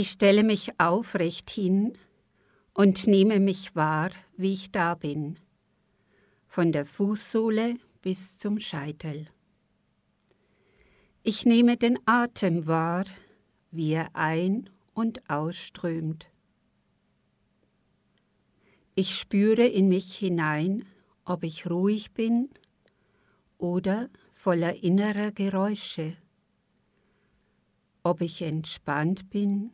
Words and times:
Ich 0.00 0.12
stelle 0.12 0.44
mich 0.44 0.78
aufrecht 0.78 1.50
hin 1.50 1.92
und 2.72 3.08
nehme 3.08 3.40
mich 3.40 3.74
wahr, 3.74 4.10
wie 4.36 4.52
ich 4.52 4.70
da 4.70 4.94
bin, 4.94 5.40
von 6.46 6.70
der 6.70 6.86
Fußsohle 6.86 7.78
bis 8.00 8.38
zum 8.38 8.60
Scheitel. 8.60 9.26
Ich 11.24 11.46
nehme 11.46 11.76
den 11.76 11.98
Atem 12.06 12.68
wahr, 12.68 13.06
wie 13.72 13.94
er 13.94 14.14
ein- 14.14 14.70
und 14.94 15.28
ausströmt. 15.28 16.28
Ich 18.94 19.18
spüre 19.18 19.66
in 19.66 19.88
mich 19.88 20.16
hinein, 20.16 20.84
ob 21.24 21.42
ich 21.42 21.68
ruhig 21.68 22.12
bin 22.12 22.50
oder 23.58 24.10
voller 24.30 24.80
innerer 24.80 25.32
Geräusche, 25.32 26.16
ob 28.04 28.20
ich 28.20 28.42
entspannt 28.42 29.28
bin 29.30 29.72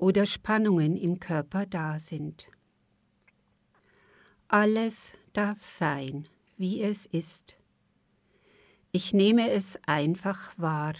oder 0.00 0.24
Spannungen 0.24 0.96
im 0.96 1.20
Körper 1.20 1.66
da 1.66 2.00
sind. 2.00 2.48
Alles 4.48 5.12
darf 5.34 5.62
sein, 5.62 6.26
wie 6.56 6.82
es 6.82 7.06
ist. 7.06 7.54
Ich 8.92 9.12
nehme 9.12 9.50
es 9.50 9.78
einfach 9.86 10.52
wahr. 10.56 10.94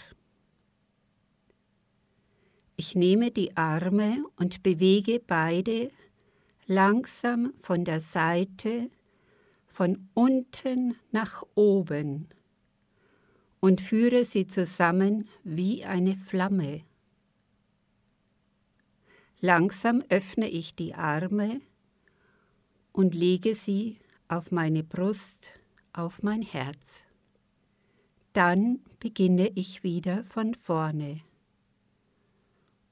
Ich 2.77 2.95
nehme 2.95 3.31
die 3.31 3.57
Arme 3.57 4.23
und 4.37 4.63
bewege 4.63 5.19
beide 5.19 5.91
langsam 6.67 7.53
von 7.59 7.83
der 7.83 7.99
Seite, 7.99 8.89
von 9.67 10.09
unten 10.13 10.95
nach 11.11 11.43
oben 11.55 12.29
und 13.59 13.81
führe 13.81 14.25
sie 14.25 14.47
zusammen 14.47 15.27
wie 15.43 15.85
eine 15.85 16.15
Flamme. 16.15 16.83
Langsam 19.43 20.03
öffne 20.09 20.47
ich 20.47 20.75
die 20.75 20.93
Arme 20.93 21.61
und 22.93 23.15
lege 23.15 23.55
sie 23.55 23.97
auf 24.27 24.51
meine 24.51 24.83
Brust, 24.83 25.49
auf 25.93 26.21
mein 26.21 26.43
Herz. 26.43 27.05
Dann 28.33 28.81
beginne 28.99 29.51
ich 29.55 29.81
wieder 29.81 30.23
von 30.23 30.53
vorne 30.53 31.21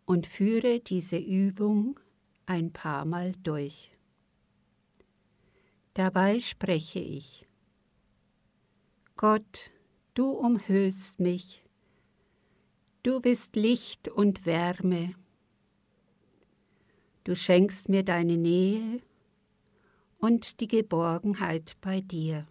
und 0.06 0.26
führe 0.26 0.80
diese 0.80 1.20
Übung 1.20 2.00
ein 2.48 2.74
paar 2.74 3.06
Mal 3.06 3.34
durch. 3.44 3.92
Dabei 5.94 6.40
spreche 6.40 7.00
ich. 7.00 7.46
Gott, 9.16 9.70
du 10.16 10.32
umhüllst 10.32 11.20
mich, 11.20 11.64
du 13.04 13.20
bist 13.20 13.56
Licht 13.56 14.08
und 14.08 14.48
Wärme, 14.48 15.14
du 17.30 17.36
schenkst 17.36 17.90
mir 17.90 18.02
deine 18.02 18.38
Nähe 18.38 19.02
und 20.18 20.62
die 20.62 20.68
Geborgenheit 20.68 21.74
bei 21.80 22.02
dir. 22.02 22.48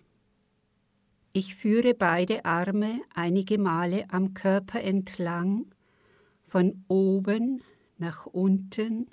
Ich 1.33 1.57
führe 1.57 1.95
beide 1.95 2.45
Arme 2.45 3.01
einige 3.13 3.59
Male 3.59 4.05
am 4.11 4.35
Körper 4.35 4.81
entlang, 4.81 5.67
von 6.47 6.85
oben 6.87 7.65
nach 7.97 8.27
unten 8.27 9.11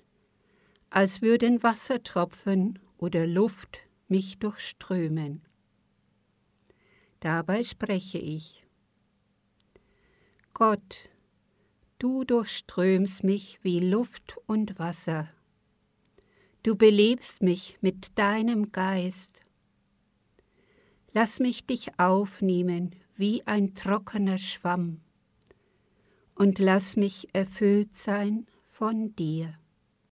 als 0.92 1.24
würden 1.24 1.64
Wassertropfen 1.64 2.78
oder 3.00 3.26
Luft 3.26 3.80
mich 4.08 4.38
durchströmen. 4.38 5.42
Dabei 7.22 7.64
spreche 7.64 8.20
ich. 8.20 8.64
Gott, 10.54 11.10
du 11.98 12.24
durchströmst 12.24 13.24
mich 13.24 13.58
wie 13.64 13.80
Luft 13.80 14.38
und 14.46 14.78
Wasser. 14.78 15.28
Du 16.66 16.76
belebst 16.76 17.44
mich 17.44 17.78
mit 17.82 18.18
deinem 18.18 18.72
Geist. 18.72 19.44
Lass 21.14 21.40
mich 21.40 21.68
dich 21.68 22.00
aufnehmen 22.00 22.96
wie 23.16 23.46
ein 23.46 23.76
trockener 23.76 24.40
Schwamm 24.40 25.02
und 26.34 26.58
lass 26.58 26.96
mich 26.96 27.28
erfüllt 27.34 27.94
sein 27.94 28.48
von 28.64 29.16
dir. 29.16 29.60